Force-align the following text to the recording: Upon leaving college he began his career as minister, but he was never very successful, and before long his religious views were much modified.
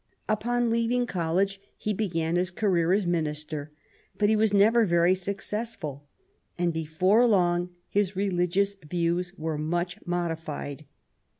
Upon 0.27 0.71
leaving 0.71 1.05
college 1.05 1.61
he 1.77 1.93
began 1.93 2.35
his 2.35 2.49
career 2.49 2.91
as 2.91 3.05
minister, 3.05 3.71
but 4.17 4.29
he 4.29 4.35
was 4.35 4.51
never 4.51 4.83
very 4.83 5.13
successful, 5.13 6.07
and 6.57 6.73
before 6.73 7.27
long 7.27 7.69
his 7.87 8.15
religious 8.15 8.73
views 8.87 9.31
were 9.37 9.59
much 9.59 9.99
modified. 10.07 10.85